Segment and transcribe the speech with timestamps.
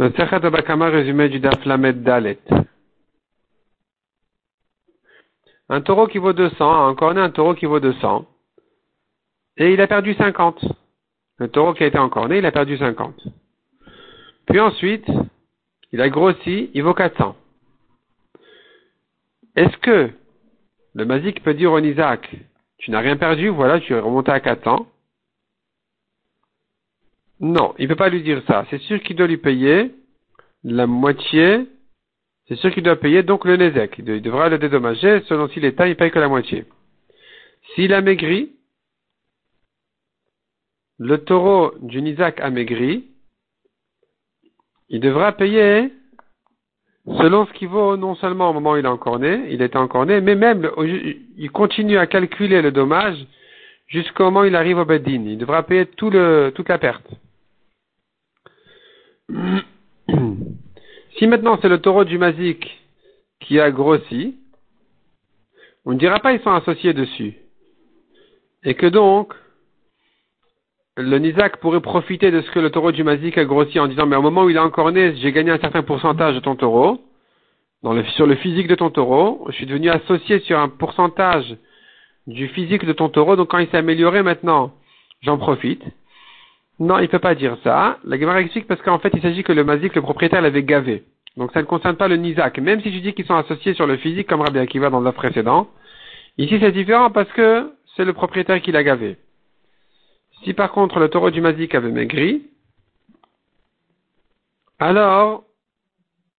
[0.00, 2.38] Le Sechet Abakama résumé du Daf Lamed Dalet.
[5.68, 8.26] Un taureau qui vaut 200 a encore né un taureau qui vaut 200.
[9.58, 10.64] Et il a perdu 50.
[11.36, 13.14] Le taureau qui a été encorné, il a perdu 50.
[14.46, 15.06] Puis ensuite,
[15.92, 17.36] il a grossi, il vaut 400.
[19.54, 20.08] Est-ce que
[20.94, 22.34] le Mazik peut dire au Isaac,
[22.78, 24.86] tu n'as rien perdu, voilà, tu es remonté à 400
[27.40, 28.66] Non, il ne peut pas lui dire ça.
[28.70, 29.94] C'est sûr qu'il doit lui payer
[30.62, 31.66] la moitié,
[32.46, 33.94] c'est sûr qu'il doit payer donc le Nezek.
[33.98, 36.66] Il devra le dédommager, selon si l'État, il paye que la moitié.
[37.74, 38.52] S'il a maigri,
[40.98, 43.06] le taureau du Isaac a maigri,
[44.90, 45.90] il devra payer
[47.06, 49.78] selon ce qu'il vaut non seulement au moment où il est encore né, il était
[49.78, 50.70] encore né, mais même
[51.36, 53.16] il continue à calculer le dommage
[53.86, 55.24] jusqu'au moment où il arrive au Bedin.
[55.24, 57.08] Il devra payer tout le, toute la perte.
[61.18, 62.80] Si maintenant c'est le taureau du Mazik
[63.40, 64.36] qui a grossi,
[65.84, 67.34] on ne dira pas ils sont associés dessus.
[68.64, 69.34] Et que donc,
[70.96, 74.06] le Nizak pourrait profiter de ce que le taureau du Mazik a grossi en disant,
[74.06, 76.56] mais au moment où il est encore né, j'ai gagné un certain pourcentage de ton
[76.56, 77.00] taureau,
[78.14, 81.56] sur le physique de ton taureau, je suis devenu associé sur un pourcentage
[82.26, 84.72] du physique de ton taureau, donc quand il s'est amélioré maintenant,
[85.22, 85.82] j'en profite.
[86.80, 87.98] Non, il ne peut pas dire ça.
[88.04, 91.04] La Gemara explique parce qu'en fait, il s'agit que le Mazik, le propriétaire, l'avait gavé.
[91.36, 92.58] Donc ça ne concerne pas le Nizak.
[92.58, 95.12] Même si tu dis qu'ils sont associés sur le physique, comme Rabbi Akiva dans le
[95.12, 95.68] précédent,
[96.38, 99.18] ici c'est différent parce que c'est le propriétaire qui l'a gavé.
[100.42, 102.42] Si par contre le taureau du Mazik avait maigri,
[104.78, 105.44] alors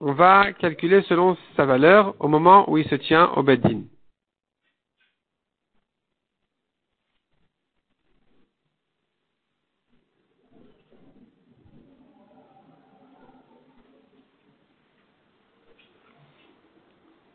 [0.00, 3.82] on va calculer selon sa valeur au moment où il se tient au Beddin.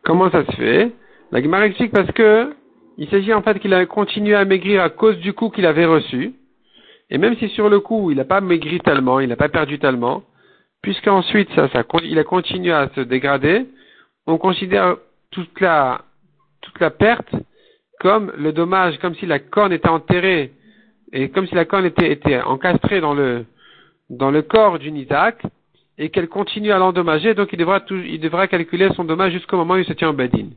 [0.03, 0.91] Comment ça se fait?
[1.31, 2.55] La Gemara explique parce que
[2.97, 5.85] il s'agit en fait qu'il a continué à maigrir à cause du coup qu'il avait
[5.85, 6.33] reçu.
[7.09, 9.79] Et même si sur le coup, il n'a pas maigri tellement, il n'a pas perdu
[9.79, 10.23] tellement,
[10.81, 13.67] puisqu'ensuite, ça, ça, il a continué à se dégrader,
[14.27, 14.97] on considère
[15.31, 16.01] toute la,
[16.61, 17.33] toute la perte
[17.99, 20.53] comme le dommage, comme si la corne était enterrée,
[21.11, 23.45] et comme si la corne était, était encastrée dans le,
[24.09, 25.43] dans le corps du Isaac,
[25.99, 29.73] et qu'elle continue à l'endommager, donc il devra, il devra calculer son dommage jusqu'au moment
[29.73, 30.49] où il se tient en Bedin.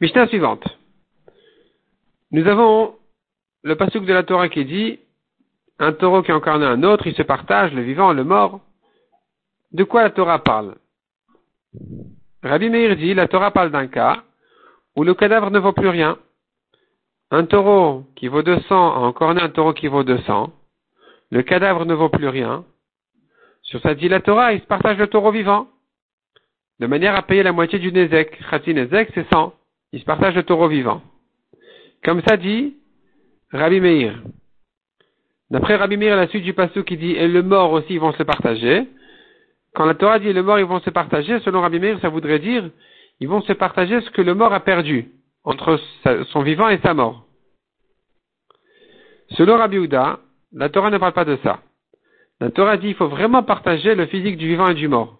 [0.00, 0.64] Mishnah suivante.
[2.32, 2.94] Nous avons
[3.62, 4.98] le passage de la Torah qui dit
[5.78, 8.60] un taureau qui incarne un autre, il se partage, le vivant, le mort.
[9.72, 10.76] De quoi la Torah parle?
[12.42, 14.22] Rabbi Meir dit la Torah parle d'un cas
[14.96, 16.18] où le cadavre ne vaut plus rien.
[17.30, 20.50] Un taureau qui vaut 200 a encorné un taureau qui vaut 200.
[21.30, 22.64] Le cadavre ne vaut plus rien.
[23.62, 25.68] Sur ça dit la Torah, il se partage le taureau vivant.
[26.80, 28.38] De manière à payer la moitié du Nezek.
[28.50, 29.54] Khatin Nezek, c'est 100.
[29.92, 31.02] Il se partage le taureau vivant.
[32.02, 32.76] Comme ça dit
[33.52, 34.22] Rabbi Meir.
[35.50, 38.12] D'après Rabbi Meir, la suite du passage qui dit et le mort aussi ils vont
[38.12, 38.86] se partager.
[39.74, 42.38] Quand la Torah dit le mort ils vont se partager, selon Rabbi Meir, ça voudrait
[42.38, 42.70] dire
[43.20, 45.10] ils vont se partager ce que le mort a perdu
[45.44, 45.78] entre
[46.30, 47.26] son vivant et sa mort.
[49.30, 50.20] Selon Rabbi Houda,
[50.52, 51.60] la Torah ne parle pas de ça.
[52.40, 55.18] La Torah dit qu'il faut vraiment partager le physique du vivant et du mort.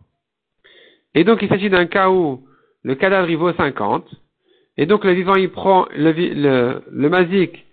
[1.14, 2.42] Et donc il s'agit d'un cas où
[2.82, 4.06] le cadavre il vaut 50,
[4.76, 6.12] et donc le vivant il prend, le,
[6.90, 7.66] le, mazik,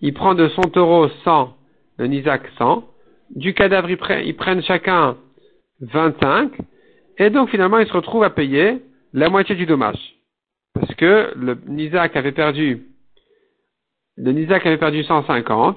[0.00, 1.54] il prend de son taureau 100,
[1.98, 2.88] le Isaac 100,
[3.36, 5.16] du cadavre ils prennent, ils prennent chacun
[5.80, 6.52] 25,
[7.18, 8.80] et donc finalement ils se retrouvent à payer
[9.12, 10.14] la moitié du dommage.
[10.72, 12.86] Parce que le Isaac avait perdu,
[14.16, 15.76] le Isaac avait perdu 150,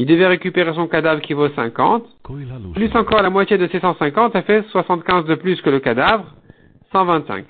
[0.00, 2.04] il devait récupérer son cadavre qui vaut 50,
[2.74, 6.24] plus encore la moitié de ces 150, ça fait 75 de plus que le cadavre,
[6.90, 7.44] 125.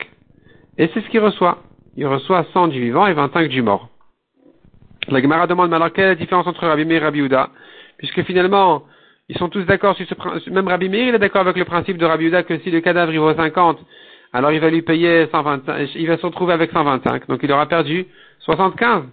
[0.77, 1.59] Et c'est ce qu'il reçoit.
[1.97, 3.89] Il reçoit 100 du vivant et 25 du mort.
[5.07, 7.51] La Gemara demande alors quelle est la différence entre Rabbi Meir et Rabbi Uda
[7.99, 8.83] Puisque finalement,
[9.29, 10.53] ils sont tous d'accord sur ce principe.
[10.53, 12.81] Même Rabbi Meir, il est d'accord avec le principe de Rabbi Uda que si le
[12.81, 13.79] cadavre il vaut 50,
[14.33, 17.29] alors il va lui payer 125, il va se retrouver avec 125.
[17.29, 18.07] Donc il aura perdu
[18.41, 19.05] 75.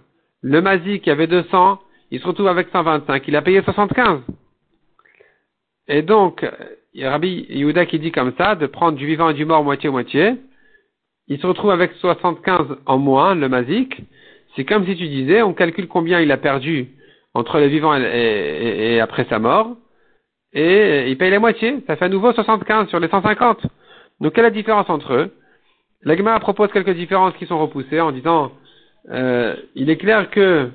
[0.42, 1.78] Le Mazi qui avait 200,
[2.10, 3.26] il se retrouve avec 125.
[3.28, 4.20] Il a payé 75.
[5.88, 6.44] Et donc,
[6.96, 10.34] Rabbi Yehuda qui dit comme ça, de prendre du vivant et du mort moitié-moitié.
[11.28, 14.00] Il se retrouve avec 75 en moins, le Mazik.
[14.56, 16.88] C'est comme si tu disais, on calcule combien il a perdu
[17.34, 19.76] entre le vivant et, après sa mort.
[20.54, 21.78] Et il paye la moitié.
[21.86, 23.66] Ça fait à nouveau 75 sur les 150.
[24.20, 25.34] Donc, quelle est la différence entre eux?
[26.02, 28.52] La Gemara propose quelques différences qui sont repoussées en disant,
[29.10, 30.70] euh, il est clair que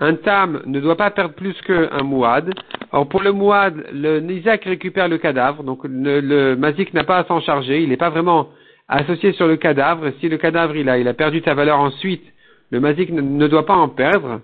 [0.00, 2.52] un tam ne doit pas perdre plus qu'un mouad.
[2.92, 7.18] Or, pour le mouad, le nizak récupère le cadavre, donc le, le mazik n'a pas
[7.18, 8.50] à s'en charger, il n'est pas vraiment
[8.88, 10.10] associé sur le cadavre.
[10.20, 12.24] Si le cadavre, il a, il a perdu sa valeur ensuite,
[12.70, 14.40] le mazik ne, doit pas en perdre,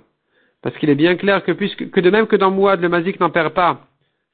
[0.63, 3.21] parce qu'il est bien clair que puisque, que de même que dans mouad, le mazik
[3.21, 3.81] n'en perd pas,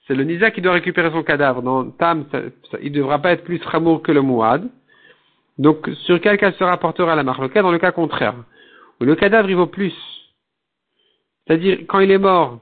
[0.07, 1.63] c'est le nizak qui doit récupérer son cadavre.
[1.63, 2.25] Dans tam,
[2.83, 4.69] il ne devra pas être plus ramour que le mouad.
[5.59, 7.63] Donc, sur quel cas se rapportera la marloquette?
[7.63, 8.35] Dans le cas contraire,
[9.01, 9.95] où le cadavre, il vaut plus
[11.51, 12.61] c'est-à-dire, quand il est mort,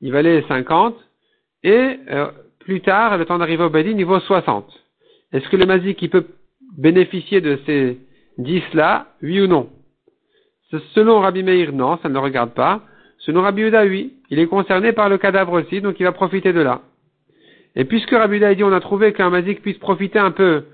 [0.00, 0.96] il valait 50,
[1.62, 4.66] et euh, plus tard, le temps d'arriver au Badin, il vaut 60.
[5.34, 6.24] Est-ce que le mazik, il peut
[6.78, 7.98] bénéficier de ces
[8.38, 9.68] 10-là, oui ou non?
[10.94, 12.80] Selon Rabbi Meir, non, ça ne le regarde pas.
[13.18, 14.14] Selon Rabbi Uda, oui.
[14.30, 16.80] Il est concerné par le cadavre aussi, donc il va profiter de là.
[17.76, 20.64] Et puisque Rabbi Uda a dit, on a trouvé qu'un mazik puisse profiter un peu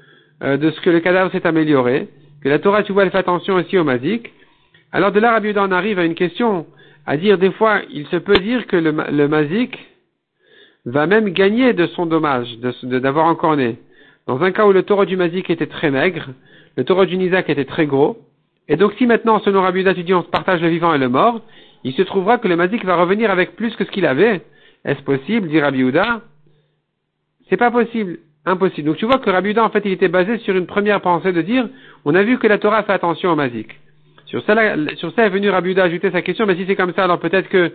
[0.44, 2.06] euh, de ce que le cadavre s'est amélioré,
[2.44, 4.32] que la Torah, tu vois, elle fait attention aussi au mazik,
[4.92, 6.64] alors de là, Rabbi Uda en arrive à une question
[7.06, 9.78] à dire des fois, il se peut dire que le, le mazik
[10.84, 12.48] va même gagner de son dommage,
[12.82, 13.78] d'avoir encore né.
[14.26, 16.28] Dans un cas où le taureau du mazik était très maigre,
[16.76, 18.18] le taureau du nizak était très gros,
[18.68, 21.08] et donc si maintenant, selon Rabbi tu dis on se partage le vivant et le
[21.08, 21.40] mort,
[21.84, 24.42] il se trouvera que le mazik va revenir avec plus que ce qu'il avait.
[24.84, 25.84] Est-ce possible, dit Rabbi
[27.48, 28.18] C'est pas possible.
[28.44, 28.86] Impossible.
[28.86, 31.42] Donc tu vois que Rabbi en fait, il était basé sur une première pensée de
[31.42, 31.68] dire,
[32.04, 33.68] on a vu que la Torah fait attention au mazik.
[34.26, 34.54] Sur ça,
[34.96, 37.48] sur ça est venu Rabuda ajouter sa question, mais si c'est comme ça, alors peut-être
[37.48, 37.72] que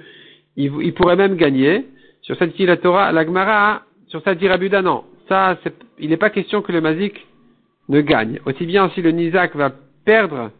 [0.57, 1.85] il, pourrait même gagner.
[2.21, 5.05] Sur ça dit la Torah, la Gemara, sur ça dit Rabuda, non.
[5.29, 5.57] Ça,
[5.97, 7.25] il n'est pas question que le mazik
[7.87, 8.39] ne gagne.
[8.45, 9.71] Aussi bien si le Nizak va
[10.03, 10.51] perdre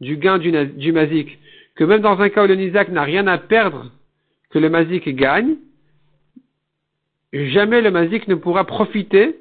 [0.00, 1.38] du gain du, du mazik,
[1.74, 3.90] que même dans un cas où le Nizak n'a rien à perdre,
[4.50, 5.56] que le mazik gagne,
[7.32, 9.36] jamais le mazik ne pourra profiter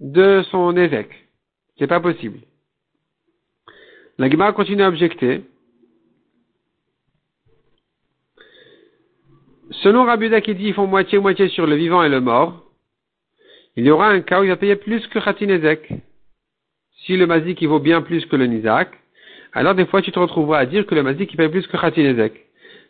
[0.00, 1.28] de son évêque.
[1.78, 2.38] C'est pas possible.
[4.18, 5.42] La Gemara continue à objecter.
[9.82, 12.64] Selon Rabuda qui dit ils font moitié-moitié sur le vivant et le mort,
[13.76, 15.92] il y aura un cas où il va payer plus que Khatinezek.
[17.04, 18.88] Si le mazik il vaut bien plus que le Nizak,
[19.52, 21.76] alors des fois tu te retrouveras à dire que le mazik il paye plus que
[21.76, 22.46] Khatinezek.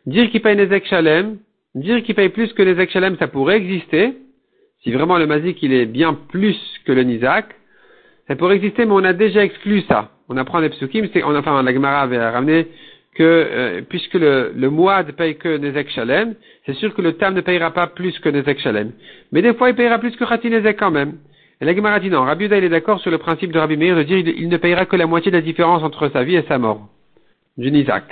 [0.06, 1.38] Dire qu'il paye Nezek Shalem,
[1.74, 4.14] dire qu'il paye plus que Nezek Shalem, ça pourrait exister.
[4.84, 7.52] Si vraiment le mazik il est bien plus que le Nizak,
[8.28, 11.34] ça pourrait exister, mais on a déjà exclu ça on apprend les psukim, c'est, on,
[11.36, 12.66] enfin, la Gemara avait ramené
[13.14, 16.34] que, euh, puisque le, le ne paye que Nezek Shalem,
[16.66, 18.92] c'est sûr que le Tam ne payera pas plus que Nezek Shalem.
[19.32, 21.14] Mais des fois, il payera plus que Khati Nezek quand même.
[21.60, 23.76] Et la Gemara dit non, Rabbi Uda, il est d'accord sur le principe de Rabbi
[23.76, 26.36] Meir de dire il, ne payera que la moitié de la différence entre sa vie
[26.36, 26.88] et sa mort.
[27.56, 28.04] Du Nizak.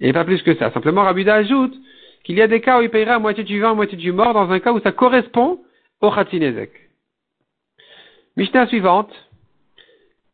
[0.00, 0.70] Et pas plus que ça.
[0.70, 1.74] Simplement, Rabbi Uda ajoute
[2.22, 4.12] qu'il y a des cas où il payera à moitié du vivant, à moitié du
[4.12, 5.58] mort, dans un cas où ça correspond
[6.00, 6.70] au Khati Nezek.
[8.36, 9.10] Mishnah suivante.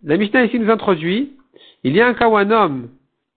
[0.04, 1.32] La Mishnah ici nous introduit,
[1.82, 2.90] il y a un cas où un homme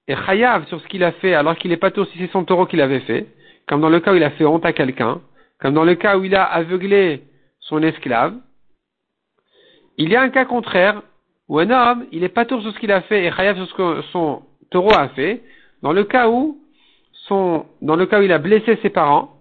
[0.07, 2.43] est chayav sur ce qu'il a fait alors qu'il n'est pas tout si c'est son
[2.43, 3.27] taureau qu'il avait fait,
[3.67, 5.21] comme dans le cas où il a fait honte à quelqu'un,
[5.59, 7.23] comme dans le cas où il a aveuglé
[7.59, 8.35] son esclave.
[9.97, 11.01] Il y a un cas contraire
[11.47, 13.67] où un homme, il est pas tout sur ce qu'il a fait et chayav sur
[13.67, 15.41] ce que son taureau a fait,
[15.81, 16.59] dans le cas où
[17.27, 19.33] son, dans le cas où il a blessé ses parents,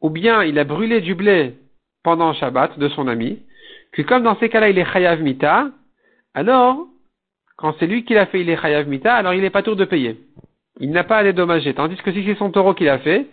[0.00, 1.56] ou bien il a brûlé du blé
[2.02, 3.40] pendant Shabbat de son ami,
[3.92, 5.70] que comme dans ces cas-là il est chayav mita,
[6.34, 6.86] alors,
[7.56, 9.76] quand c'est lui qui l'a fait, il est chayav mita, alors il n'est pas tour
[9.76, 10.18] de payer.
[10.78, 11.74] Il n'a pas à dédommager.
[11.74, 13.26] Tandis que si c'est son taureau qui l'a fait,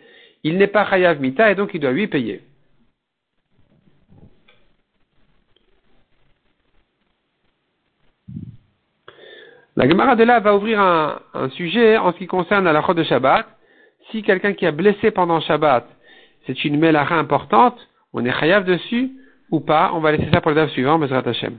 [0.44, 2.42] il n'est pas chayav mita et donc il doit lui payer.
[9.76, 13.46] La Gemara de là va ouvrir un, sujet en ce qui concerne la de Shabbat.
[14.10, 15.88] Si quelqu'un qui a blessé pendant Shabbat,
[16.48, 17.78] c'est une mélara importante,
[18.12, 19.12] on est chayav dessus
[19.52, 21.58] ou pas, on va laisser ça pour le dave suivant, Bezrat Hashem.